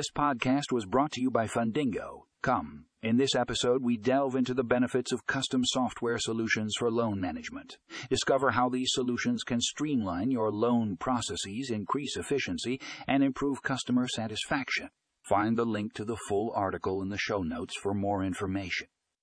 This 0.00 0.10
podcast 0.10 0.72
was 0.72 0.86
brought 0.86 1.12
to 1.12 1.20
you 1.20 1.30
by 1.30 1.46
Fundingo. 1.46 2.22
Come, 2.40 2.86
in 3.02 3.18
this 3.18 3.34
episode, 3.34 3.82
we 3.84 3.98
delve 3.98 4.34
into 4.34 4.54
the 4.54 4.64
benefits 4.64 5.12
of 5.12 5.26
custom 5.26 5.60
software 5.62 6.16
solutions 6.18 6.72
for 6.78 6.90
loan 6.90 7.20
management. 7.20 7.76
Discover 8.08 8.52
how 8.52 8.70
these 8.70 8.92
solutions 8.92 9.42
can 9.42 9.60
streamline 9.60 10.30
your 10.30 10.50
loan 10.50 10.96
processes, 10.96 11.68
increase 11.68 12.16
efficiency, 12.16 12.80
and 13.06 13.22
improve 13.22 13.62
customer 13.62 14.08
satisfaction. 14.08 14.88
Find 15.22 15.58
the 15.58 15.66
link 15.66 15.92
to 15.96 16.06
the 16.06 16.16
full 16.30 16.50
article 16.56 17.02
in 17.02 17.10
the 17.10 17.18
show 17.18 17.42
notes 17.42 17.74
for 17.82 17.92
more 17.92 18.24
information. 18.24 18.86